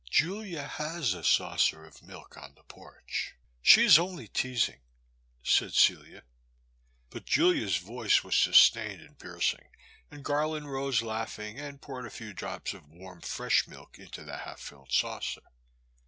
[0.09, 4.81] ''Julia has a saucer of milk on the porch; she is only teasing,"
[5.43, 6.23] said Celia.
[7.11, 9.69] But Julia's voice was sustained and piercing,
[10.09, 14.37] and Garland rose laughing and poured a few drops of warm fresh milk into the
[14.37, 15.43] half filled saucer.